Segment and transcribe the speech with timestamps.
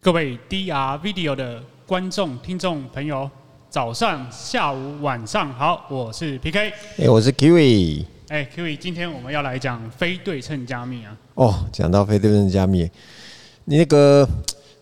[0.00, 3.28] 各位 DR Video 的观众、听众朋友，
[3.68, 11.16] 早上、下午、晚上好，我是 PK，哎、欸，我是 Kiwi，哎，Kiwi，今天我们要来讲非对称加密啊。
[11.34, 12.88] 哦，讲到非对称加密，
[13.64, 14.26] 你那个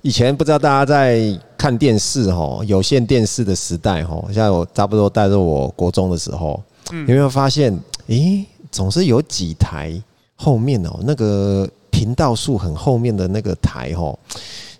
[0.03, 1.19] 以前不知道大家在
[1.57, 6.63] 看电视哈，有线电视的时代哈，像我差不多带着我国中的时候，
[6.93, 7.73] 嗯、有没有发现？
[8.09, 9.99] 哎、欸，总是有几台
[10.35, 14.15] 后面哦，那个频道数很后面的那个台哈。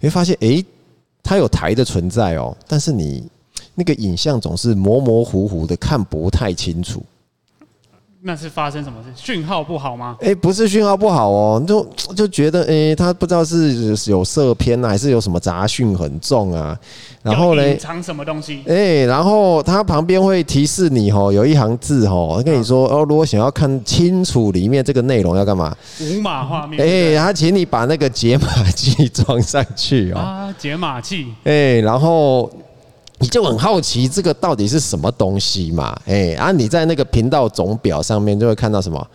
[0.01, 0.65] 你会发现，哎、
[1.23, 3.27] 它有台的存在哦，但是你
[3.75, 7.03] 那个影像总是模模糊糊的，看不太清楚。
[8.27, 9.09] 那是发生什么事？
[9.15, 10.17] 讯号不好吗？
[10.21, 16.77] 哎，不是讯号不好哦，就就觉得哎，他不知道是有色偏啊，还是有什么杂讯很重啊。
[17.23, 18.65] 然后呢，隐藏什么东西？
[18.67, 25.77] 哎，然后它旁边会提示你哦，有一行字哦，跟你说哦，如果想要看清楚里面这个内容要干嘛？
[26.01, 26.83] 五码画面。
[26.85, 30.19] 哎，他请你把那个解码器装上去哦。
[30.19, 31.29] 啊，解码器。
[31.45, 32.51] 哎，然后。
[33.19, 35.99] 你就很好奇这个到底是什么东西嘛？
[36.07, 39.07] 哎，啊，你在那个频道总表上面就会看到什么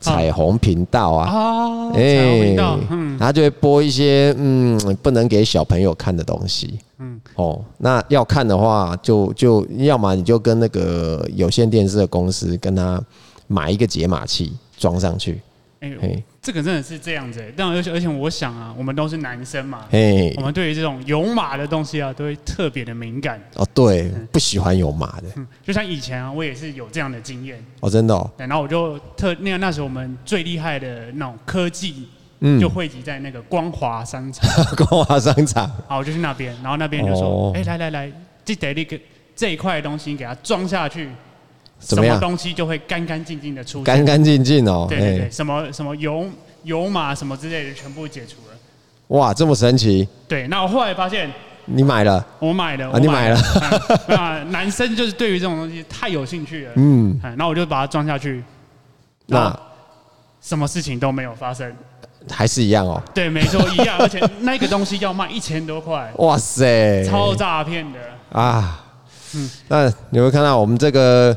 [0.00, 1.32] 彩虹频道啊？
[1.32, 6.78] 哦，彩虹频道，嗯，它就会播一些嗯不能给小朋友看的东西。
[6.98, 13.00] 嗯，哦，那要看的话就，就就要么你就跟那个有线电视的公司跟他
[13.46, 15.40] 买一个解码器装上去。
[15.80, 16.00] 哎呦，
[16.42, 23.40] 这个真的是这样子，但而且而且我想啊，我们都是男生嘛，嘿，我们对于这种有码的东西啊，都会特别的敏感。
[23.54, 25.28] 哦，对，不喜欢有码的。
[25.36, 27.64] 嗯，就像以前啊，我也是有这样的经验。
[27.78, 28.28] 哦，真的哦。
[28.36, 32.08] 然后我就特那个那时候我们最厉害的那种科技，
[32.40, 34.50] 嗯，就汇集在那个光华商场。
[34.74, 35.70] 光华商场。
[35.86, 38.12] 好，我就去那边，然后那边就说，哎，来来来，
[38.44, 38.98] 这得那个
[39.36, 41.08] 这一块东西给它装下去。
[41.80, 44.86] 什么东西就会干干净净的出现，干干净净哦。
[44.88, 46.26] 对对对，什么什么油
[46.64, 48.56] 油码什么之类的全部解除了。
[49.08, 50.06] 哇，这么神奇！
[50.26, 51.30] 对，那我后来发现
[51.64, 53.40] 你买了，我买了，啊，你买了。
[54.08, 58.42] 那男生就是对于这种东西太有兴趣了，嗯，那我就把它装下去，
[59.26, 59.58] 那
[60.42, 61.72] 什么事情都没有发生，
[62.30, 63.00] 还是一样哦。
[63.14, 67.98] 对，没错，一样， 而且那个东西要卖一千多块，哇塞，超诈骗的
[68.30, 68.84] 啊！
[69.34, 71.34] 嗯，那你会看到我们这个。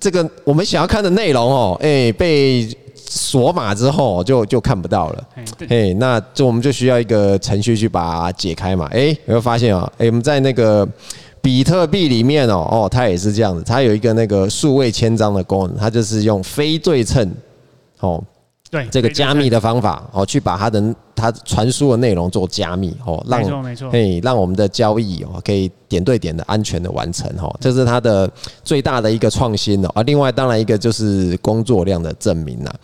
[0.00, 5.28] 这个我们想要看的内容哦，哎，被锁码之后就就看不到了，
[5.68, 9.90] 哎，那就我们就需要一个程序去把它解开嘛，哎，有没有发现啊？
[9.98, 10.86] 哎，我们在那个
[11.40, 17.32] 比特币里面哦，哦，它也是这样子，它有一个那个数位签章的功能，它就是用非对称，
[18.00, 18.22] 哦。
[18.70, 28.30] 对这个加密的方法哦，去把它的它传输的内容做加密哦，让没错没错，嘿，让我们的交易哦可以点对点的安全的完成哦，这是它的
[28.62, 29.88] 最大的一个创新哦。
[29.94, 32.74] 啊，另外当然一个就是工作量的证明啊。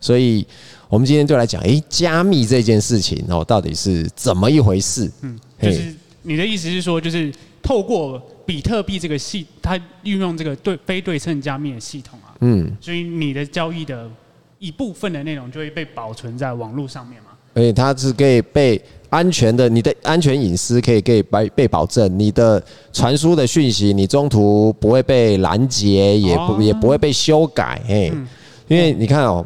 [0.00, 0.46] 所以
[0.88, 5.10] 我们今天就来讲，诶，加密这件事情哦，到底是怎么一回事？
[5.22, 5.92] 嗯，就是
[6.22, 14.08] 你的意思是说，就是透过比特币这个系，它运用这个对非对称加密的系统啊，嗯，所以你的交易的。
[14.62, 17.30] 一部分的内容就会被保存在网络上面嘛？
[17.52, 18.80] 而且它是可以被
[19.10, 22.62] 安全的，你的安全隐私可以可以被被保证，你的
[22.92, 28.12] 传输的讯息你中途不会被拦截，也不也不会被修改，嘿，
[28.68, 29.44] 因为你看哦，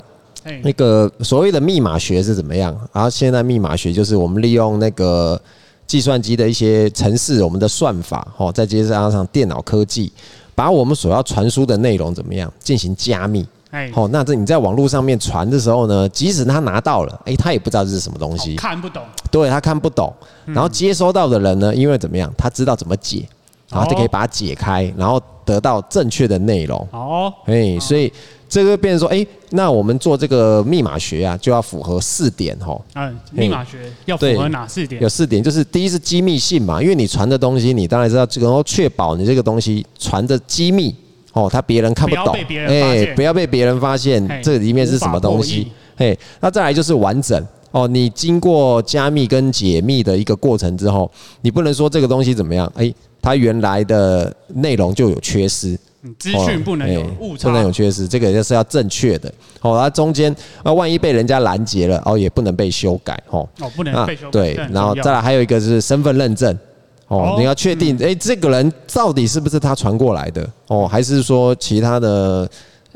[0.63, 2.79] 那个所谓的密码学是怎么样？
[2.93, 5.41] 然后现在密码学就是我们利用那个
[5.87, 10.13] 计算机的一些程式，我们的算法，哦，再接上上电脑科技，
[10.55, 13.47] 把我们所要传输的内容怎么样进行加密。
[13.93, 20.13] 好，那这你在网络上面传的时候呢，即使他拿到了，诶，他也不知道这是什么东西，看不懂，对，他看不懂。
[20.47, 23.27] 然后接收到的人呢，因为怎么样，他知道怎么解，
[23.71, 26.89] 然后就可以把它解开，然后得到正确的内容。
[26.93, 28.13] 哦，哎，所以
[28.49, 32.81] 这个变成说，诶，那我们做这个密码学啊，就要符合四点哈。
[32.95, 35.03] 嗯，密码学要符合哪四点？
[35.03, 40.95] 有四点，就是第一是机密性嘛，因为你传的东西，你当然知道这个，然后确保你这个东西传的机密。
[41.37, 42.35] 哦，他别人看不懂，
[42.67, 47.47] 哎，不要被别人发现这里面是什么东西，嘿，那再来就是完整。
[47.73, 51.11] 哦，你经过加密跟解密的一个过程之后，
[51.43, 52.91] 你不能说这个东西怎么样，哎，
[53.21, 55.79] 它原来的内容就有缺失，
[56.19, 59.31] 资讯不能有误差，不能有缺失，这个就是要正确的，
[59.61, 66.59] 哦，它中间啊，万一被人家拦截了，哦，也不能被修改，哦，哦，不能被修改，对，然后再来还有一个是身份认证。
[67.09, 70.49] 哦，你要确定，哎，这个人到底是不是他传过来的？
[70.69, 72.49] 哦，还是说其他的？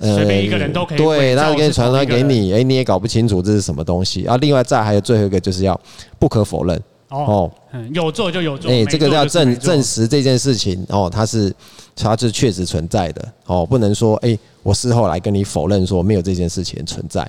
[0.02, 4.24] 呃，随便一个人都可以，对，他可以传来给你，哎，你也搞不清楚这是什么东西。
[4.24, 5.78] 啊，另外再还有最后一个就是要
[6.18, 6.82] 不可否认。
[7.10, 7.50] 哦，
[7.92, 11.52] 有做就有做，哎，这个要证证实这件事情，哦，它是
[11.94, 13.22] 它是确实存在的。
[13.44, 17.20] 哦，不能说，哎，我事后来跟你否认说没有这件事情存在。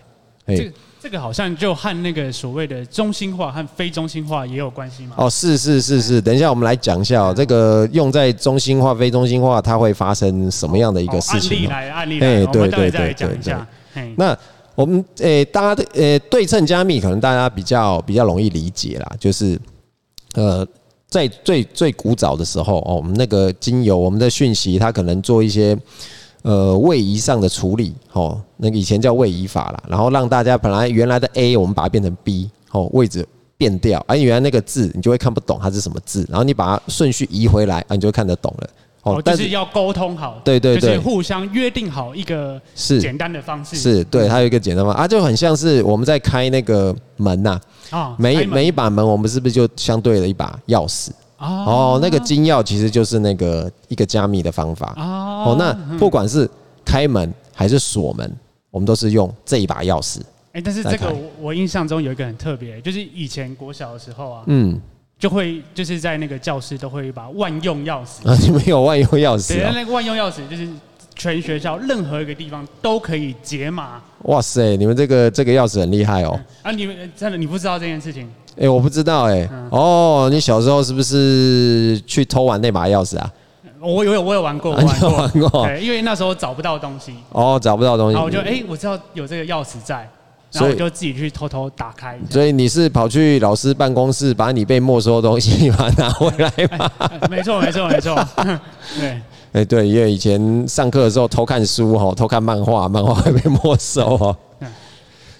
[0.45, 0.55] 哎，
[1.01, 5.15] 这个好像就和那个所谓的中心化和非中心化也有关系吗？
[5.17, 11.57] 哦，是是是是，等一下我们来讲一下哦，这个用在中心化、非中心化，它会发生什么样的一个事情？
[11.57, 14.13] 案例来，案例来，哎，对对对对对。
[14.15, 14.37] 那
[14.75, 19.59] 我们诶，大家的诶，对称加密可能大家比较比较容易理解啦，就是
[20.35, 20.63] 呃，
[21.09, 25.75] 在最最古早的时候哦，我们那个经由我们的讯息，它可能做一些。
[26.43, 33.27] 呃，位移上的处理，哦，那个以前叫位移法啦，然后让大家本来原来的 A，我们把它变成 B，哦，位置
[33.57, 38.69] 变掉，而原来那个字你就会看不懂它是什么字，然后你把它顺序移回来，啊，你就会看得懂了。
[39.03, 47.59] 哦，但是要沟通好，对对对，就是互相约定好一个是简单的方式，是对，它有一个简单方啊，就很像是我们在开那个门呐，
[47.89, 51.09] 啊，每每一把门，我们是不是就相对了一把钥匙？
[51.41, 54.93] 哦，那个金钥其实就是那个一个加密的方法。
[54.95, 56.49] 哦，那不管是
[56.85, 58.31] 开门还是锁门，
[58.69, 60.19] 我们都是用这一把钥匙。
[60.53, 64.79] 哎，但是这个我印象中有一个很特别，就是以前国小的时候啊，嗯，
[65.17, 68.27] 就会就是在那个教室都会有一把万用钥匙。
[68.29, 69.55] 啊，你们有万用钥匙？
[69.55, 70.67] 对，那个万用钥匙就是
[71.15, 74.01] 全学校任何一个地方都可以解码。
[74.23, 76.39] 哇塞，你们这个这个钥匙很厉害哦。
[76.61, 78.29] 啊，你们真的你不知道这件事情？
[78.59, 79.49] 哎，我不知道哎。
[79.69, 83.31] 哦，你小时候是不是去偷玩那把钥匙啊？
[83.79, 85.65] 我有，我有玩过，我玩过。
[85.65, 87.15] 对，因为那时候找不到东西。
[87.31, 88.13] 哦，找不到东西。
[88.13, 90.07] 然后我就哎，我知道有这个钥匙在，
[90.51, 92.19] 然后我就自己去偷偷打开。
[92.29, 96.91] 所以你是跑去老师办公室，把你被没收的东西 把它拿回来吗？
[97.27, 98.15] 没错，没错，没错。
[98.99, 99.21] 对。
[99.53, 104.37] 哎，对，因为以前上课的时候偷看书哈，偷看漫画，漫画会被没收哦。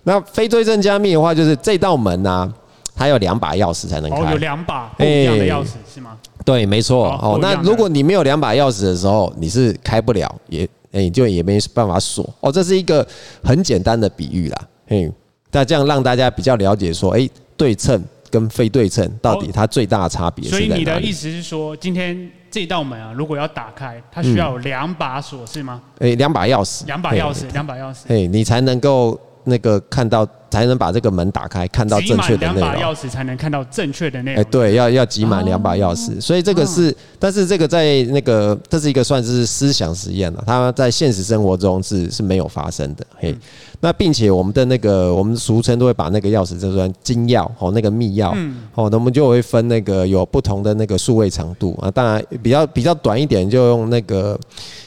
[0.04, 2.52] 那非对称加密的话，就是这道门呐，
[3.02, 4.18] 它有两把钥匙才能开。
[4.18, 6.16] 哦，有两把不一样的钥匙是吗？
[6.46, 7.10] 对，没错。
[7.20, 12.32] 哦，那如果你没有两把钥匙的时候，你是开不了，也哎，就也没办法锁。
[12.42, 13.06] 哦，这是一个
[13.44, 14.58] 很简单的比喻啦。
[14.86, 15.12] 嘿，
[15.52, 17.28] 那这样让大家比较了解说，哎，
[17.58, 18.00] 对称
[18.30, 20.48] 跟非对称到底它最大的差别？
[20.48, 25.82] 所以你的意思是说，今天这道门啊，如果要打开，它需要有两把锁是吗？
[25.98, 26.86] 哎，两把钥匙。
[26.86, 28.02] 两把钥匙，两把钥匙。
[28.10, 29.20] 哎，你才能够。
[29.44, 32.70] 那个看到才能把这个门打开，看到正确的内容。
[32.70, 34.42] 两把钥匙才能看到正确的内容。
[34.42, 43.06] 哎，对，要要集满两把钥匙，所以这个是，但是这个在那个这是一个算是思想实验了，它在现实生活中是是没有发生的。
[43.16, 43.34] 嘿，
[43.80, 48.32] 那并且我们的那个我们俗称都会把那个钥匙叫做金钥哦，那个密钥
[48.76, 54.38] 哦，那我们就会分那个有不同的那个数位长度啊，当然比较比较短一点就用那个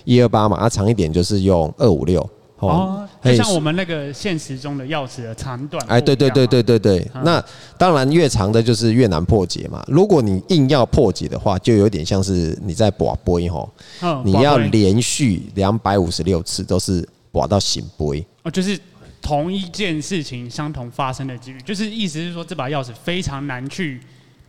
[0.04, 2.28] 一二八嘛，啊长一点就是用二五六。
[2.68, 7.10] 哦，就像我们那个现实中的钥匙的长短，哎，对对对对对对。
[7.24, 7.42] 那
[7.78, 9.84] 当然越长的就是越难破解嘛。
[9.88, 13.70] 如果你硬要破解的话，就有点像是你在博杯吼，
[14.24, 18.24] 你要连续两百五十六次都是拔到圣杯。
[18.42, 18.78] 哦，就是
[19.22, 24.00] 同一件事情相同发生的几率，就是意思是说这把钥匙非常难去。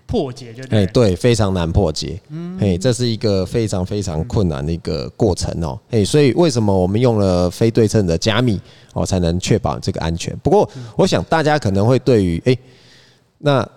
[0.08, 8.60] 破解就对，对，非常难破解，嗯，嘿，这是一个非常非常困难的一个过程哦，嘿，所以为什么我们用了非对称的加密
[8.94, 10.38] 哦，才能确保这个安全？
[10.44, 12.58] 不过，我想大家可能会对于，哎，
[13.40, 13.68] 那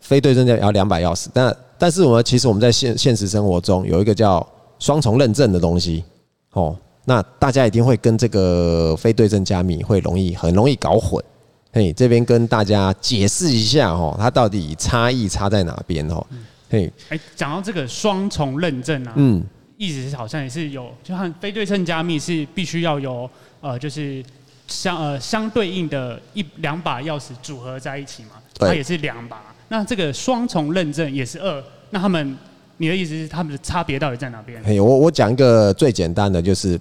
[0.00, 4.46] 非对称要两把钥匙，那但是我们其实我们在现现实生活中有一个叫
[4.78, 6.04] 双重认证的东西，
[6.52, 11.24] 哦，那大家一定会跟这个非对称加密会容易很容易搞混。
[11.72, 16.26] 嘿，这边跟大家解释一下哦，它到底差异差在哪边哦？
[16.68, 19.40] 嘿，哎，讲到这个双重认证啊，嗯，
[19.76, 24.20] 意思是好像也是有，就像非对称加密是必须要有呃，就是
[24.66, 29.40] 相呃相对应的一两把钥匙组合在一起嘛，它也是两把。
[29.68, 32.36] 那这个双重认证也是二，那他们
[32.78, 34.60] 你的意思是他们的差别到底在哪边？
[34.64, 36.80] 嘿，我我讲一个最简单的，就是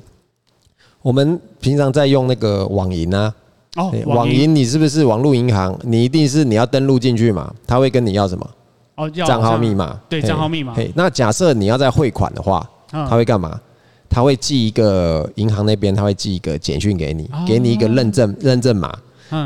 [1.03, 3.31] 我们平常在用那个网银啊。
[3.79, 5.77] 哦，网银你是不是网络银行？
[5.83, 7.53] 你一定是你要登录进去嘛？
[7.65, 8.49] 他会跟你要什么？
[8.95, 9.97] 哦，账号密码。
[10.09, 10.73] 对，账号密码。
[10.73, 13.57] 嘿，那假设你要在汇款的话，他会干嘛？
[14.09, 18.93] 他会寄一个银行那边，他会寄一个简讯给你，给你一个认证认证码。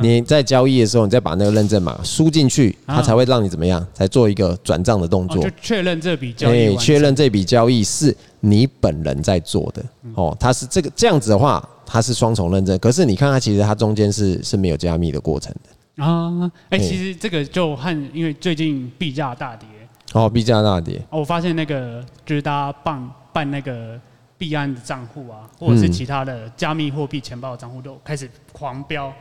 [0.02, 3.86] 你在交易的时候，你再把那个认证码输进去，他才会让你怎么样？
[3.94, 6.70] 才做一个转账的动作，就确认这笔交易。
[6.70, 9.84] 哎，确认这笔交易是你本人在做的。
[10.16, 11.64] 哦，他是这个这样子的话。
[11.86, 16.52] 它是双重认证，可是你看它其实它中间是是没有加密的过程的啊。
[16.70, 19.68] 哎，其实这个就和因为最近币价大跌
[20.14, 24.00] 哦，币价大跌哦，我发现那个就是大家办办那个
[24.38, 29.12] 币安的账户啊，或者是其他的加密货币钱包的账户都开始狂飙。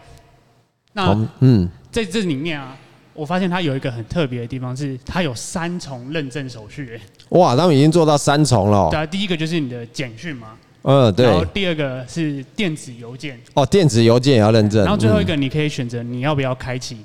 [0.92, 2.76] 那嗯，在这里面啊，
[3.14, 7.00] 我发现它有一个很特别的地方，是它有三重认证手续。
[7.30, 8.90] 哇，他们已经做到三重了。
[8.90, 10.48] 对啊，第一个就是你的简讯嘛。
[10.82, 11.26] 嗯，对。
[11.26, 13.38] 然后第二个是电子邮件。
[13.54, 14.82] 哦，电子邮件也要认证。
[14.82, 16.98] 然后最后一个，你可以选择你要不要开启，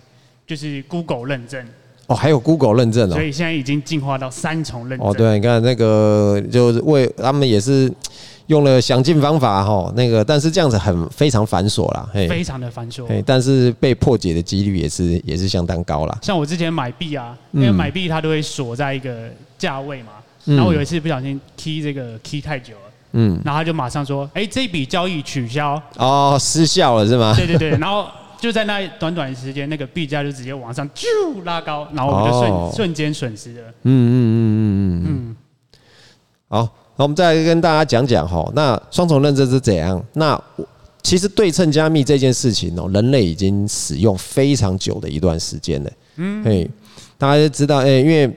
[0.45, 1.65] 就是 Google 认证。
[2.07, 3.13] 哦，还有 Google 认证哦。
[3.13, 5.07] 所以现在已经进化到三重认证。
[5.07, 7.91] 哦，对，你看那个就是为他们也是。
[8.47, 16.17] 用了想尽方法哈，那个但是这样子很非常繁琐啦，嘿非常的繁琐，嘿但是被破解的几率也是也是相当高啦。
[16.21, 20.13] 像我之前买币啊，因为买币它都会锁在一个价位嘛，
[20.45, 27.33] 然后我有一次不小心 key 这个 key 太久了，嗯，然后他就马上说，哎，这笔交易取消，哦，失效了是吗？
[27.35, 28.07] 对对对，然后
[28.39, 31.07] 就在那短短时间，那个币价就直接往上就
[31.43, 33.61] 拉高，然后我们就瞬瞬间损失了。
[33.83, 35.35] 嗯嗯嗯嗯嗯嗯，
[36.49, 36.69] 好。
[36.99, 40.03] 那我们再来跟大家讲讲哈，那双重认证是怎样？
[40.13, 40.41] 那
[41.03, 45.91] 其实对称加密这件事情哦，人类已经使用非常久的一段时间了。
[46.15, 46.67] 嗯，嘿，
[47.15, 48.27] 大家就知道，哎，因为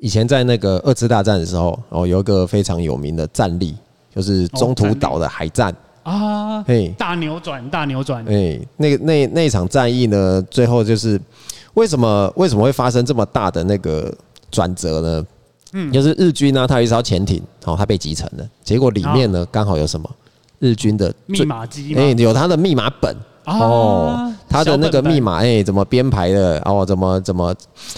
[0.00, 3.76] 以前在那个二次大战的时候，哦，有一个非常有名的战例，
[4.14, 5.74] 就是中途岛的海战。
[6.02, 11.20] 啊，嘿，大扭转，大扭转，哎，那个那那一场战役呢，最后就是
[11.74, 14.10] 为什么为什么会发生这么大的那个
[14.50, 15.26] 转折呢？
[15.74, 18.48] 嗯，就是日军呢，它有一艘潜艇，哦，它被击沉了。
[18.64, 20.08] 结果里面呢，刚好有什么？
[20.60, 23.14] 日军的密码机，哎，有它的密码本
[23.48, 26.60] 哦，他的那个密码，哎，怎么编排的？
[26.64, 27.54] 哦，怎么怎么，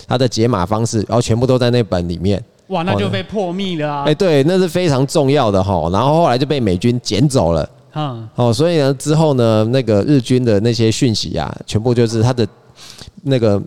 [0.06, 2.42] 他的解码方式，然后全部都在那本里面。
[2.68, 4.04] 哇，那就被破密了啊！
[4.06, 5.88] 哎，对，那是非常重要的哈。
[5.90, 7.68] 然后后来就被美军捡走了。
[7.94, 12.46] 嗯，哦，所以呢，之后呢，那个日军的那些讯息啊，全部就是他的
[13.22, 13.60] 那个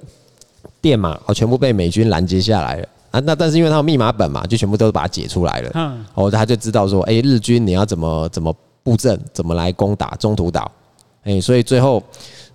[0.79, 2.87] 电码，哦，全部被美军拦截下来了。
[3.11, 5.71] 啊，那但是因为他有密码本嘛，就全部都把它解出来了。
[5.73, 10.71] 嗯，哦，他就知道说，哎，日军你要怎么怎么布阵，怎么来攻打中途岛，
[11.23, 12.01] 哎，所以最后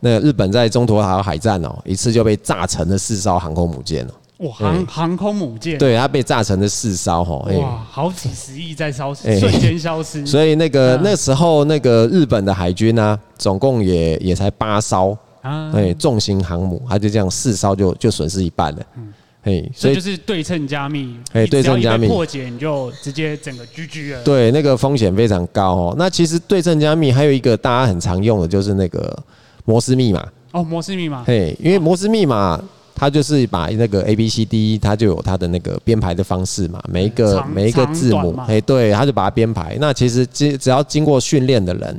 [0.01, 4.11] 那日本在中途岛海战哦，一次就被炸沉了四艘航空母舰哦。
[4.47, 5.77] 哇，航航空母舰。
[5.79, 7.37] 对，它被炸成了四艘哈。
[7.59, 10.25] 哇，好几十亿在消失，瞬间消失。
[10.27, 18.87] 所以那个那时候那个日本的海军呢，总共也也才八艘啊，哎，重型航母，它就这样四艘就就损失一半了。
[18.97, 19.13] 嗯。
[19.49, 24.23] 嘿，所以就是对称加密，哎，对称加密破解你就直接整个 GG 了。
[24.23, 25.95] 对，那个风险非常高哦。
[25.99, 29.19] 那其实对称加密还有一个大家很常用的，就是那个
[29.65, 30.29] 摩斯密码。
[30.53, 31.25] 哦，摩斯密码。
[31.27, 32.63] 嘿，因为摩斯密码
[32.95, 39.79] 它就是把那个 A B C D，它就有它的那个编排的方式嘛，每一个每一个字母，哎，对，它就把它编排。
[39.81, 41.99] 那其实只只要经过训练的人，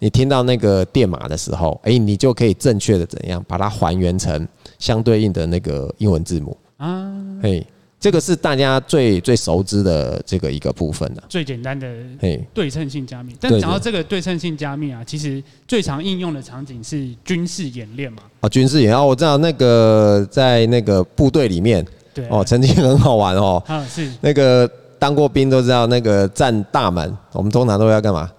[0.00, 4.48] 你听到那个电码的时候，哎，你就可以正确的怎样把它还原成
[4.80, 6.56] 相对应的那个英文字母。
[6.78, 7.66] 啊，嘿，
[8.00, 11.86] 这个是大家最最熟知的这个一个部分的，最简单的
[12.20, 13.34] 嘿对称性加密。
[13.40, 18.22] 但讲到这个对称性加密啊，其实最常应用的场景是军事演练嘛。
[18.40, 23.60] 啊，军事演练，哦，我知道那个在那个部队里面，对哦，曾经很好玩哦。
[23.66, 24.70] 啊，是那个
[25.00, 28.30] 当过兵都知道，那个站大门，我们通常都要干嘛？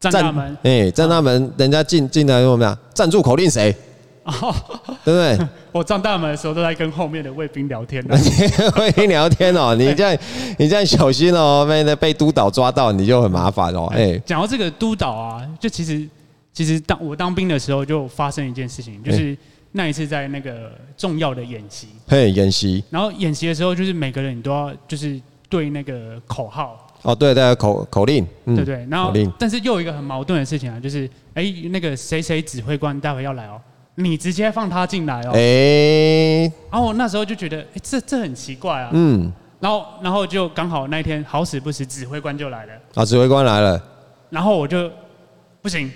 [0.00, 2.78] 站大门，哎，站大门，人家进进来说什么呀？
[2.94, 3.76] 站住口令谁？
[4.24, 4.54] 哦，
[5.04, 5.48] 对不对？
[5.72, 8.16] 我站大门的时候都在跟后面的卫兵聊天呢。
[8.78, 10.18] 卫兵聊天哦，你这样
[10.58, 13.86] 你这样小心哦，万一被督导抓到，你就很麻烦哦。
[13.94, 16.06] 哎，讲到这个督导啊，就其实
[16.52, 19.36] 其实当我当兵的时候就发生一件事情，就是
[19.72, 22.82] 那一次在那个重要的演习，嘿，演习。
[22.90, 26.86] 然后演习的时候，就是每个人你都要就是对那个口号。
[27.02, 28.86] 哦，对对，口口令，对对。
[28.90, 33.58] 然后，但是又有一个很矛盾的事情啊，就是哎，那个谁谁指挥官待会要来哦。
[34.00, 39.30] 你直接放他进来哦，哎，然后我那时候就觉得，哎，这这很奇怪啊，嗯，
[39.60, 43.80] 然后然后就刚好那一天好死不死，指挥官就来了，啊，指挥官来了，
[44.30, 44.90] 然后我就
[45.60, 45.90] 不行，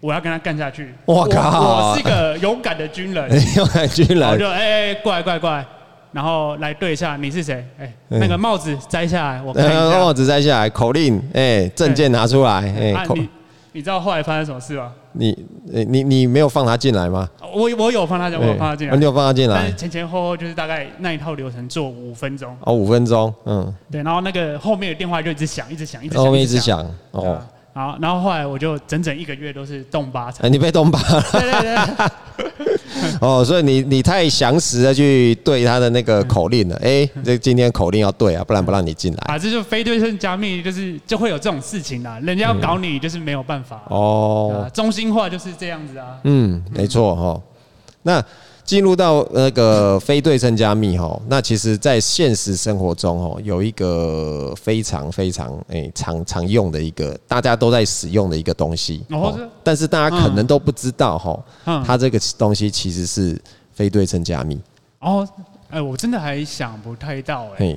[0.00, 5.66] 我要跟他干下去，我靠，我是一个勇敢的军人， 勇敢军人，我就哎哎，过来过来过来，
[6.12, 7.64] 然后来对一下，你是谁？
[7.78, 13.28] 哎，那个帽子摘下来，我看一下，帽子摘下来，口令，哎，证件拿出来，哎，你
[13.72, 14.92] 你知道后来发生什么事吗？
[15.12, 17.28] 你你你没有放他进来吗？
[17.52, 18.96] 我我有放他进，我有放他进来。
[18.96, 19.56] 你有放他进来？
[19.56, 22.56] 但是前前后后就是大概那一套流程做五分钟。
[22.60, 23.74] 哦，五分钟，嗯。
[23.90, 26.24] 对，然后那个后面的电话就一直响，一直响，一直响。
[26.24, 27.40] 后面一直响，哦。
[27.72, 30.52] 好，然后后来我就整整一个月都是动八成。
[30.52, 31.22] 你被动八了。
[31.32, 32.69] 对对对。
[33.20, 39.18] 哦，所以你你太详实的去对他的那个口令了， 哎，这今天口令要对啊，不然不让你进来。
[39.34, 43.82] 啊，这就非对称加密，就是就会有这种事情啦，人家要搞你就是没有办法。
[43.88, 44.68] 哦。
[44.74, 46.18] 中心化就是这样子啊。
[46.24, 47.40] 嗯，没错哈。
[48.02, 48.24] 那。
[48.70, 59.02] 进入到那个非对称加密哈，那其实，在现实生活中哦，有一个非常非常诶常常用的一个大家都在使用的一个东西，
[59.64, 63.36] 但是大家可能都不知道哈，它这个东西其实是
[63.72, 64.56] 非对称加密。
[65.00, 65.28] 哦，
[65.68, 67.76] 哎，我真的还想不太到哎。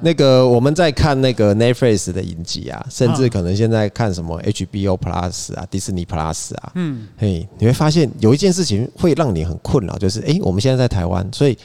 [0.00, 11.56] 那个我们在看那个 Netflix 的影集啊，甚至可能现在看什么 HBO Plus 啊、Disney Plus 啊，嗯，嘿，你会发现有一件事情会让你很困扰，就是哎，我们现在在台湾，所以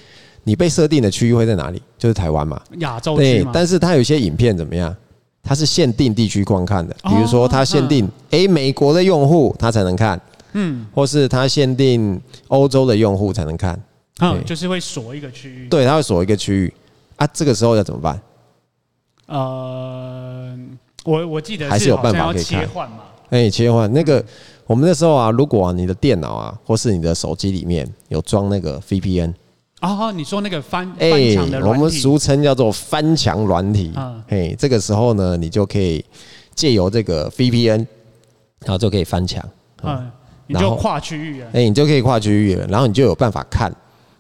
[0.44, 1.82] 你被设定的区域会在哪里？
[1.98, 3.18] 就是台湾嘛，亚洲嘛。
[3.18, 4.96] 对，但是它有些影片怎么样？
[5.42, 10.20] 它是限定地区观看的，比如说它限定哎美国的用户他才能看，
[10.54, 13.82] 嗯，或是它限定欧洲的用户才能看，
[14.20, 16.74] 嗯，就是会锁一个区域，对，它会锁一个区域。
[17.20, 18.20] 啊，这个时候要怎么办？
[19.28, 20.58] 呃，
[21.06, 23.04] 我我记得还是有办法可以切换嘛。
[23.30, 24.24] 哎，切换那个，
[24.66, 29.34] 我们那时候啊，如果你的电脑啊，或是你的手机里面有装那个 VPN
[29.82, 33.94] 哦，你说那个翻翻墙的软体，我们俗称叫做翻墙软体。
[34.30, 36.04] 哎，这个时候呢，你就可以
[36.56, 37.86] 借由这个 VPN，
[38.62, 39.48] 然后就可以翻墙。
[39.84, 40.10] 嗯，
[40.48, 41.48] 你就跨区域了。
[41.54, 43.72] 哎，你就可以跨区域了，然后你就有办法看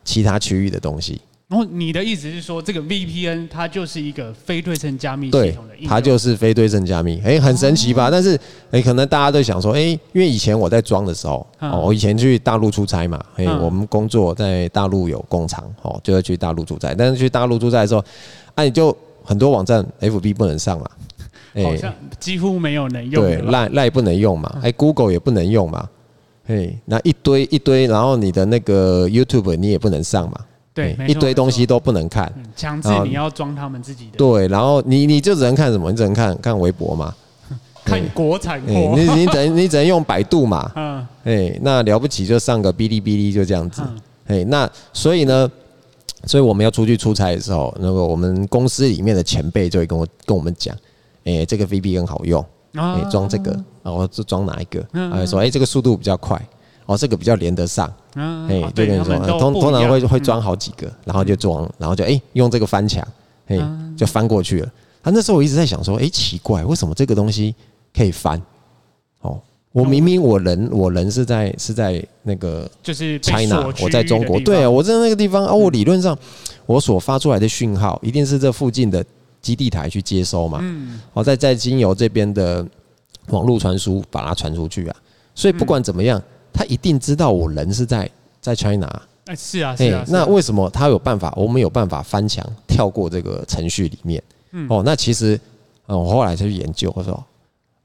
[0.03, 1.19] 其他区域的东西。
[1.49, 8.11] 然后你的意思是说，这个 VPN 它就是一个非对称加密系统的它就是非对称加密，哎，很神奇吧？
[8.11, 8.39] 但是，
[8.69, 16.93] 哎，可能大家都想说，哎，因为以前我在装的时候，哦，我以前去大陆出差嘛，哎，我们工作在大陆有工厂，哦，就要去大陆出差。
[16.93, 18.05] 但是去大陆出差的时候，
[18.53, 20.87] 啊，你就很多网站 FB 不能上嘛，
[21.63, 25.89] 好像几乎没有能用，对，赖赖不能用嘛，哎，Google 也不能用嘛，
[26.45, 30.39] 哎，那一堆一堆，然后你的那个 YouTube 你也不能上嘛。
[30.95, 34.17] 对，一堆东西都不能看，强制你要装他们自己的。
[34.17, 35.91] 对，然后你你就只能看什么？
[35.91, 37.13] 你只能看看微博嘛，
[37.83, 38.67] 看国产货。
[38.95, 40.71] 你你只能你只能用百度嘛。
[40.75, 41.07] 嗯。
[41.25, 43.81] 哎，那了不起就上个哔哩哔哩就这样子。
[44.27, 45.49] 哎，那所以呢，
[46.25, 50.75] 所以我们要出去出差的时候，那个我们公司里面的前辈就会跟我跟我们讲，
[51.25, 52.43] 哎，这个 VPN 好用，
[52.73, 53.51] 哎，装这个，
[53.83, 54.85] 然后就装哪一个？
[55.11, 56.41] 哎，说哎，这个速度比较快。
[56.85, 63.07] 哦，这个比较连得上，哎，就跟你说，通通常会会装好几个，然后就装，然后就哎用这个翻墙，
[63.47, 63.57] 哎
[63.95, 64.71] 就翻过去了。
[65.03, 67.53] 他那时候我一直在想说，哎奇怪，为什么这个东西
[67.95, 68.41] 可以翻？
[69.21, 69.39] 哦，
[69.71, 76.17] 我明明我人我人是在是在那个就是 China，我在中国，对啊，我在那个地方啊，我理论上
[76.65, 79.05] 我所发出来的讯号一定是这附近的
[79.41, 82.65] 基地台去接收嘛，嗯，好，再再经由这边的
[83.27, 84.95] 网络传输把它传出去啊，
[85.35, 86.21] 所以不管怎么样。
[86.53, 88.09] 他一定知道我人是在
[88.41, 88.87] 在 China，
[89.25, 94.21] 哎，是啊，是啊，那为什么他有办法，我们有办法翻墙跳过这个程序里面？
[94.51, 94.67] 嗯。
[94.69, 95.39] 哦，那其实，
[95.87, 97.23] 嗯我后来才去研究，我说，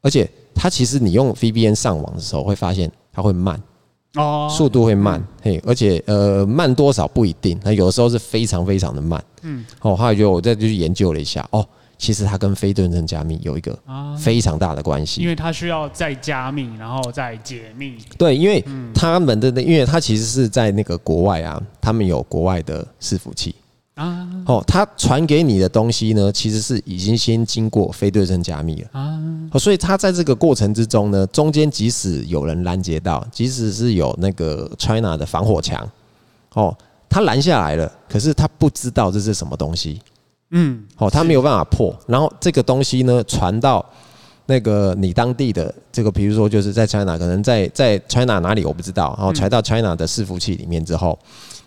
[0.03, 3.61] 而且他其实你用 VPN 上网的时候会发现它会慢，
[4.15, 11.67] 哦，速度会慢，嘿，而且呃慢多少不一定，那有的时候是非常非常的慢，嗯，哦，后来就我再去研究了一下，哦。
[12.05, 13.75] 其实它跟非对称加密有一个
[14.19, 17.97] 非常大的关系，因为它需要再加密，然后再解密。
[18.19, 18.63] 对，因为
[18.95, 23.55] 他们的，因为它其实是在那个国外啊，他们有国外的伺服器
[23.95, 24.29] 啊。
[24.45, 29.59] 哦，它传给你的东西呢，其实是已经先经过非对称加密了啊。
[29.59, 35.89] 所以它在这个过程之中呢，中间即使有人拦截到，即使是有那个 China 的防火墙，
[36.53, 36.77] 哦，
[37.09, 40.03] 他拦下来了，可是他不知道这是什么东西。
[40.57, 43.85] 嗯，好，它没有办法破，然后这个东西呢传到
[44.47, 51.19] 那个你当地的这个，比如说就是在 China，可能在在 China 哪里我不知道，然后传到 China 的伺服器里面之后，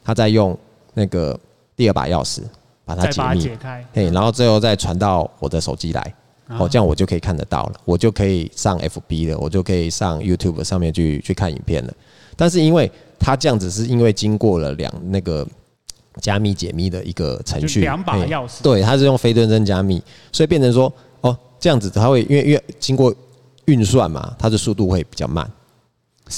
[0.05, 0.57] 他再用
[0.93, 1.37] 那个
[1.75, 2.43] 第二把钥匙
[2.85, 6.13] 把它解密，解开，嘿，然后最后再传到我的手机来，
[6.57, 11.93] 哦，这样我就可以看得到了，我就可以上 FB 了，我就可以上 YouTube 上面去去看影片了。
[12.37, 15.45] 但是因为他这样子是因为经过了两那个。
[16.19, 20.01] 加密解密的一个程序，两把钥匙，对，它是用非对称加密，
[20.31, 23.13] 所以变成说，哦，这样子它会因为因为经过
[23.65, 25.49] 运算嘛，它的速度会比较慢，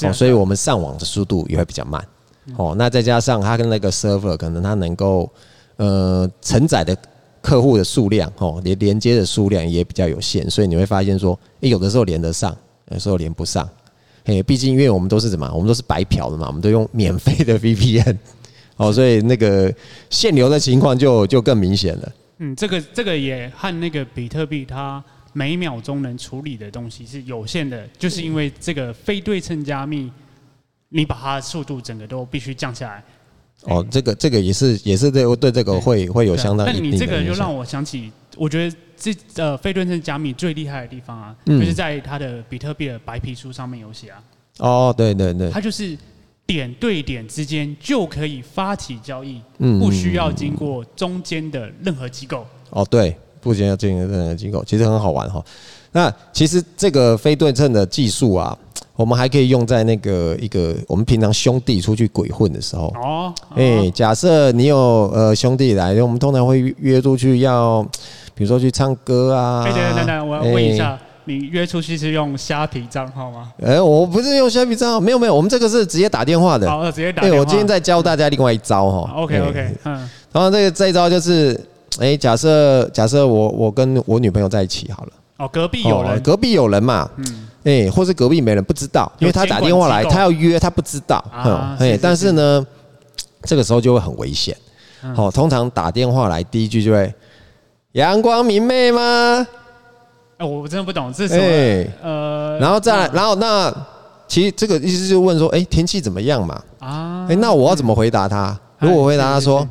[0.03, 2.05] 哦，所以我们上网的速度也会比较慢，
[2.57, 5.29] 哦，那再加上它跟那个 server 可能它能够
[5.77, 6.95] 呃承载的
[7.41, 12.55] 客户的数量，哦，连连接的数量也比较有限，所以你会发现说，诶，有的时候连得上，
[12.91, 13.67] 有时候连不上，
[14.25, 18.17] 嘿，毕竟因为我们都是什么，我们都是白嫖的嘛，我们都用免费的 VPN。
[18.79, 19.73] 哦，所以那个
[20.09, 22.11] 限流的情况就就更明显了。
[22.37, 30.09] 嗯，这个这个也和那个比特币它每秒钟能处理的东西是有限的，就是因为这个非对称加密，
[30.87, 33.03] 你把它的速度整个都必须降下来。
[33.63, 36.65] 哦，这个这个也是也是对对这个会会有相当。
[36.65, 44.23] 那你这个就让我想起，我觉得这呃非对称加密最厉害的地方啊，就是在它的比特币的白皮书上面有写啊。
[44.59, 45.97] 哦，对对对，它就是。
[46.49, 49.39] 点对点之间就可以发起交易，
[49.79, 52.43] 不需要经过中间的任何机构。
[52.71, 55.45] 哦，对，不需要经过任何机构，其实很好玩哈。
[55.91, 58.57] 那其实这个非对称的技术啊，
[58.95, 62.87] 我们还可以用在那个一个我们平常兄弟出去鬼混的时候。
[62.99, 64.75] 哦，哎，假设你有
[65.13, 67.83] 呃兄弟来，我们通常会约出去要
[68.33, 69.63] 比如说去唱歌啊。
[69.67, 70.97] 哎，等等等等，我要问一下，
[71.29, 73.51] 你约出去是用虾皮账号吗？
[73.63, 76.67] 哎，我不是用虾皮账号，没有没有，我们这个是直接打电话的。
[76.67, 77.37] 好，直接打电话。
[77.37, 79.11] 我今天在教大家另外一招哈。
[79.13, 80.09] OK OK，嗯。
[80.31, 81.59] 然后这个这一招就是，
[81.99, 85.11] 哎，假设假设我我跟我女朋友在一起好了。
[85.37, 87.07] 哦，隔壁有人，隔壁有人嘛。
[87.17, 87.47] 嗯。
[87.63, 91.23] 哎，或是隔壁没人不知道，因为他打电话来，他要约，他不知道。
[91.31, 91.77] 啊。
[91.79, 92.65] 哎，但是呢，
[93.43, 94.57] 这个时候就会很危险。
[95.13, 97.13] 好，通常打电话来第一句就会
[97.93, 99.45] “阳光明媚吗？”
[100.39, 101.91] 哎，我真的不懂这是什么。
[102.01, 103.69] 呃，然后再来，然后那
[104.25, 108.57] 其实这个意思就问说：“哎，天气怎么样嘛？”啊，哎，那我要怎么回答他？
[108.79, 109.67] 如果回答他说：“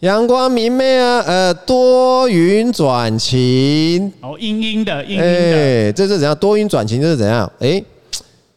[0.00, 5.24] 阳光明媚啊，呃，多云转晴。”哦，阴阴的，阴阴的。
[5.24, 6.34] 哎，这是怎样？
[6.34, 7.48] 多云转晴，这是怎样？
[7.60, 7.80] 哎，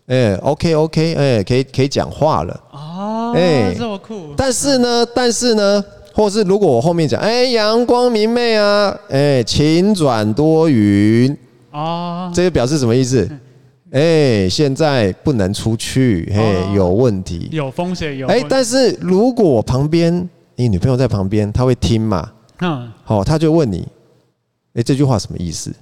[0.08, 2.60] 哎，OK OK，哎，可以可以讲话了。
[2.72, 4.34] 哦，哎，这么酷。
[4.36, 5.86] 但是呢，但是呢。
[6.16, 11.36] 或是如果我后面讲，哎，阳光明媚啊，哎，晴转多云
[11.74, 13.28] 啊，这个表示什么意思？
[13.92, 18.28] 哎，现在不能出去，嘿，有问题，有风险，有。
[18.28, 22.30] 哎，但是如果旁边你女朋友在旁边，她会听嘛？
[22.60, 23.88] 嗯，好，她就问你，
[24.76, 25.74] 哎，这句话什么意思？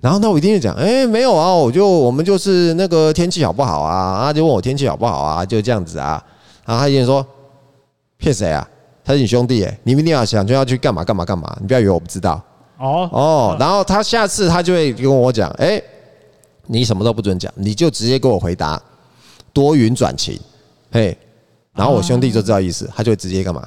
[0.00, 4.24] 然后那我一定会讲，哎，没有啊，我就我们就是那个天气好不好啊？
[4.24, 5.44] 她就问我天气好不好啊？
[5.44, 6.22] 就这样子啊。
[6.64, 7.24] 然后她一定说，
[8.16, 8.68] 骗谁啊？
[9.04, 12.40] 他是你兄弟哎，你一定要想就要去干嘛干嘛干嘛，你不要以为我不知道
[12.82, 13.08] 哦。
[13.12, 13.56] 哦。
[13.58, 15.80] 然后他下次他就会跟我讲，哎，
[16.66, 18.80] 你什么都不准讲，你就直接给我回答
[19.52, 20.38] 多云转晴，
[20.90, 21.16] 嘿，
[21.74, 23.66] 然后我兄弟就知道意思，他就会直接干嘛？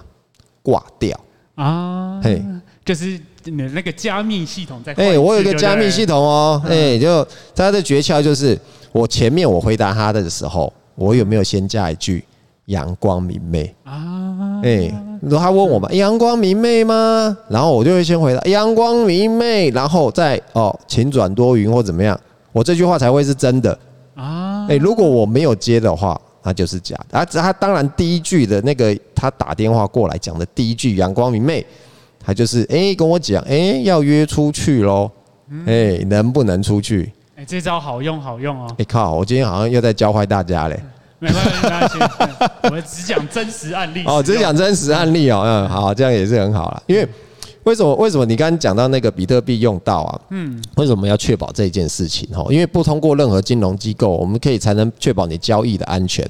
[0.62, 1.20] 挂掉。
[1.56, 2.44] 啊，嘿，
[2.84, 7.26] 就是你那个加密系统在哎，我有一个加密系统哦，哎，就
[7.56, 8.60] 他的诀窍就是
[8.92, 12.26] 我前面我回答他的时候，我有没有先加一句
[12.66, 13.74] 阳光明媚？
[13.84, 14.25] 啊，
[14.66, 15.02] 哎。
[15.22, 17.36] 如果他问我嘛，阳光明媚吗？
[17.50, 22.20] 然后我就会先回答阳光明媚，然后再哦，晴转多云或怎么样，
[22.52, 23.76] 我这句话才会是真的
[24.14, 24.68] 啊。
[24.70, 27.18] 哎，如果我没有接的话，那就是假的。
[27.18, 31.66] 啊，他当然第一句的那个他打电话过来讲的第一句阳光明媚，
[32.24, 35.10] 他就是哎跟我讲哎要约出去喽，
[35.66, 37.12] 哎能不能出去？
[37.36, 38.68] 哎，这招好用好用哦。
[38.78, 40.80] 哎靠，我今天好像又在教坏大家嘞。
[41.26, 42.36] 没关系，没关系。
[42.64, 44.04] 我们只讲真实案例。
[44.06, 45.42] 哦，只讲真实案例哦。
[45.46, 46.84] 嗯，好，这样也是很好了。
[46.88, 47.08] 因为
[47.64, 47.96] 为什么？
[47.96, 50.22] 为什么你刚刚讲到那个比特币用到啊？
[50.30, 52.30] 嗯，为什么要确保这件事情？
[52.32, 56.28] 哈，因为不通过任何金融机构，我们可以才能确保你交易的安全。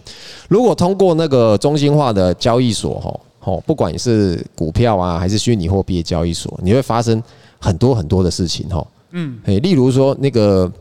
[0.48, 3.20] 如果通过那个中心化的交易所，哈，
[3.52, 7.22] 哦，不管你是股票啊，还是虚拟货币的交易所，你会发生
[7.60, 8.86] 很多很多的事情，哈。
[9.12, 10.72] 嗯，诶，例如说那个。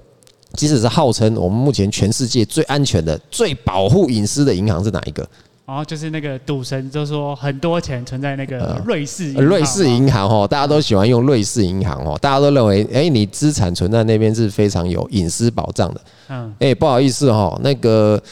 [0.56, 5.26] 即使是号称我们目前全世界最安全的、最保护隐私的银行是哪一个？
[5.66, 16.00] 哦，就是那个赌神，就说很多钱存在那个瑞士瑞士银行哦，大家都喜欢用瑞士银行哦，大家都认为，哎，你资产存在那边是非常有隐私保障的。
[16.28, 18.22] 嗯，哎，不好意思哈，那个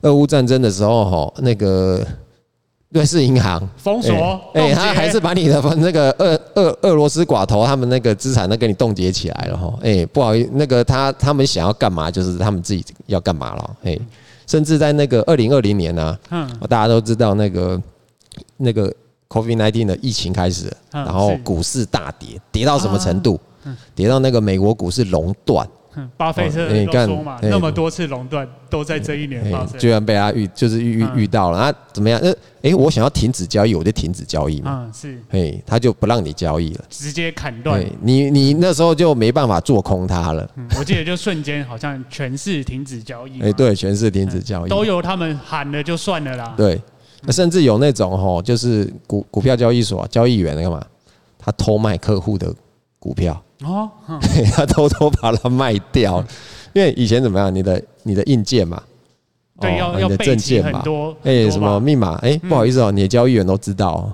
[0.00, 2.06] 俄乌战争的时候哈，那个。
[2.94, 3.60] 瑞士银行。
[3.76, 13.98] 封锁，哎，他还是把你的那个俄俄俄罗斯寡头他们那个资产都给你冻结起来了哈，哎，不好意思，那个他他们想要干嘛就是他们自己要干嘛了，哎，
[14.46, 17.82] 甚至在那个二零二零年呢，嗯，大家都知道那个
[18.56, 18.88] 那个
[19.28, 23.40] COVID nineteen 的疫情开始，然后股市大跌，跌到什么程度？
[23.94, 25.66] 跌到那个美国股市熔断。
[26.16, 31.72] 巴菲特都说嘛，那么多次垄断都在这一年发生，居然被他遇，就是遇遇遇到了啊？
[31.92, 32.20] 怎么样？
[32.22, 32.30] 那
[32.62, 34.84] 哎，我想要停止交易，我就停止交易嘛。
[34.86, 35.18] 嗯，是。
[35.30, 37.84] 哎，他就不让你交易了，直接砍断。
[38.00, 40.48] 你你那时候就没办法做空它了。
[40.78, 43.40] 我记得就瞬间好像全市停止交易。
[43.42, 46.54] 哎，对，全市停止交易，都由他们喊了就算了啦。
[46.56, 46.80] 对，
[47.22, 50.84] 那甚至有那种吼，就是股股票交易所交易员干嘛？
[51.38, 52.52] 他偷卖客户的
[52.98, 53.40] 股票。
[53.62, 53.90] 哦，
[54.54, 56.22] 他偷偷把它卖掉，
[56.72, 57.54] 因为以前怎么样？
[57.54, 58.82] 你的你的硬件嘛，
[59.60, 60.82] 对，要要证件嘛，
[61.22, 62.16] 哎，什么密码？
[62.22, 64.10] 哎，不好意思哦，你的交易员都知道，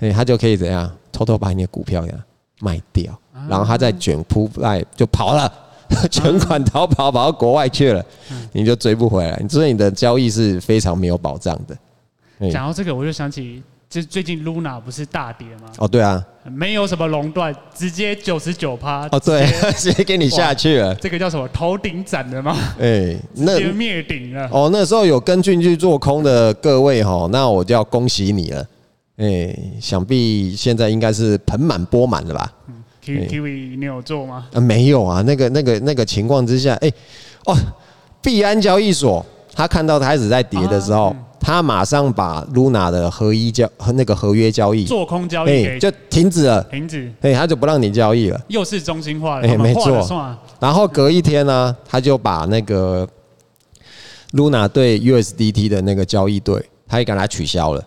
[0.00, 0.90] 哎，他就可以怎样？
[1.12, 2.14] 偷偷把你的股票呀
[2.60, 3.16] 卖掉，
[3.48, 5.52] 然后他再卷铺盖就跑了，
[6.10, 8.04] 全款逃跑跑到国外去了，
[8.52, 12.50] 你就追不回来，所以你的交易是非常没有保障的。
[12.50, 13.62] 讲到这个，我就想起。
[13.90, 15.68] 就最近 Luna 不是大跌吗？
[15.78, 19.08] 哦，对啊，没有什么垄断，直接九十九趴。
[19.10, 19.44] 哦，对，
[19.76, 20.94] 直接 给你下去了。
[20.94, 22.56] 这个叫什么头顶斩的吗？
[22.78, 24.48] 哎，那直接灭顶了。
[24.52, 28.64] 哦，那时候有跟进去做空的各位哈，那我就要恭喜你了。
[29.16, 32.52] 哎，想必现在应该是盆满钵满了吧？
[32.68, 34.46] 嗯，Kiwi 你有做吗？
[34.54, 36.88] 啊，没有啊，那个那个那个情况之下，哎，
[37.46, 37.56] 哦，
[38.22, 41.12] 币安交易所他看到它开始在跌的时候。
[41.40, 50.36] 他马上把 Luna 的合一交和那个合约交易做空交易就停止了，停止，哎，他就不让你交易了，又是中心化了，哎，没错。
[50.60, 53.08] 然后隔一天呢，他就把那个
[54.32, 57.84] Luna 对 USDT 的那个交易对，他也给他取消了。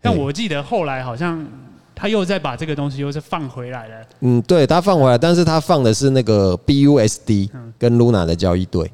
[0.00, 1.44] 但我记得后来好像。
[2.00, 3.94] 他又再把这个东西又是放回来了。
[4.20, 8.88] 嗯，对，他放回来，但是他放的是那个 BUSD 跟 Luna 的交易对。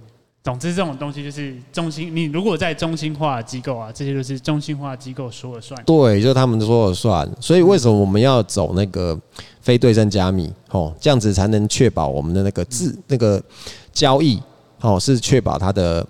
[0.45, 2.15] 总之，这种东西就是中心。
[2.15, 5.83] 你如果在中心化机构啊，这些都是中心化机构说了算。
[5.87, 7.27] 对，就是他们说了算。
[7.41, 9.19] 所以为什么我们要走那个
[9.63, 10.53] 非对称加密？
[10.69, 13.43] 哦，这样子才能确保我们的那个字那个
[13.91, 14.39] 交易
[14.83, 16.07] 哦，是确保它的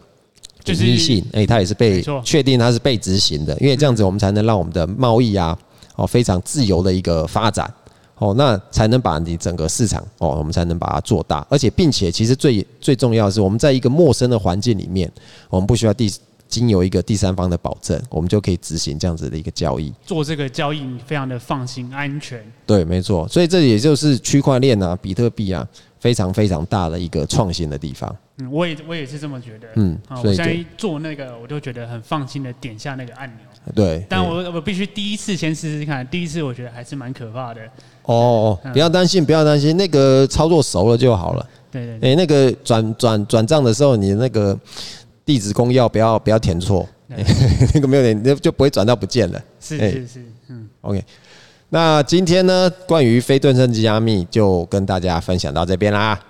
[0.64, 1.24] 隐匿性。
[1.32, 5.56] 哎，它也是被确定它是被执行的，因为这样子我们才能让我们的贸易啊。
[5.94, 7.72] 哦，非常自由的一个发展，
[8.16, 15.10] 哦，那才能把你整个市场哦，我们才能把它做大，而且并且其实最最重要的是，我们在一个陌生的环境里面，
[15.50, 16.08] 我们不需要第
[16.48, 22.44] 经由一个第三方的保证，我们就可以执行这样子的一个交易，做这个交易你非常的放心安全。
[22.66, 25.66] 对，没错，所以这也就是区块链啊，比特币啊，
[25.98, 28.14] 非常非常大的一个创新的地方。
[28.38, 29.68] 嗯，我也我也是这么觉得。
[29.76, 33.38] 嗯，所以我现在做那个，我就觉得很放心的点下那个按钮。
[33.74, 37.60] 对，但我我必须第一次先试试看，第一次我觉得还是蛮可怕的。
[38.02, 41.48] 哦，不要担心，不要担心，那个操作熟了就好了。
[41.70, 42.12] 对对，对。
[42.12, 44.58] 哎，那个转转转账的时候，你那个
[45.24, 46.88] 地址公要不要不要填错，
[47.74, 49.42] 那个没有点，那就不会转到不见了。
[49.60, 50.68] 是是是，嗯。
[50.82, 51.04] OK，
[51.70, 56.20] 那今天呢，关于非对称加密就跟大家分享到这边啦。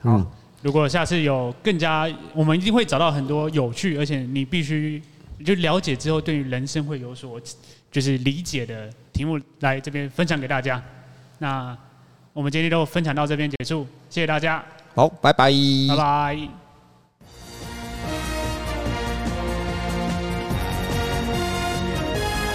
[0.00, 0.24] 好，
[0.62, 5.02] 如果下次有更加，我们一定会找到很多有趣，而且你必须。
[5.44, 7.40] 就了解之后，对于人生会有所
[7.90, 10.80] 就是理解的题目，来这边分享给大家。
[11.38, 11.76] 那
[12.32, 14.64] 我们今天就分享到这边结束，谢谢大家。
[14.94, 15.50] 好，拜拜，
[15.88, 16.61] 拜拜。